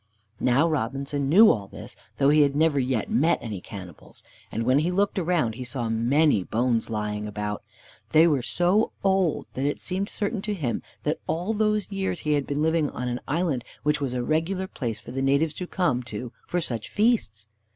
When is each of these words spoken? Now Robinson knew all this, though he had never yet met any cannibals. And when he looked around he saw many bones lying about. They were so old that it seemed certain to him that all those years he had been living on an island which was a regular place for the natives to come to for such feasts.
Now 0.39 0.67
Robinson 0.67 1.29
knew 1.29 1.51
all 1.51 1.67
this, 1.67 1.95
though 2.17 2.29
he 2.29 2.41
had 2.41 2.55
never 2.55 2.79
yet 2.79 3.07
met 3.07 3.37
any 3.39 3.61
cannibals. 3.61 4.23
And 4.51 4.63
when 4.63 4.79
he 4.79 4.89
looked 4.89 5.19
around 5.19 5.53
he 5.53 5.63
saw 5.63 5.89
many 5.89 6.43
bones 6.43 6.89
lying 6.89 7.27
about. 7.27 7.61
They 8.09 8.25
were 8.25 8.41
so 8.41 8.93
old 9.03 9.45
that 9.53 9.67
it 9.67 9.79
seemed 9.79 10.09
certain 10.09 10.41
to 10.41 10.55
him 10.55 10.81
that 11.03 11.19
all 11.27 11.53
those 11.53 11.91
years 11.91 12.21
he 12.21 12.33
had 12.33 12.47
been 12.47 12.63
living 12.63 12.89
on 12.89 13.09
an 13.09 13.19
island 13.27 13.63
which 13.83 14.01
was 14.01 14.15
a 14.15 14.23
regular 14.23 14.65
place 14.65 14.99
for 14.99 15.11
the 15.11 15.21
natives 15.21 15.53
to 15.53 15.67
come 15.67 16.01
to 16.09 16.31
for 16.47 16.59
such 16.59 16.89
feasts. 16.89 17.47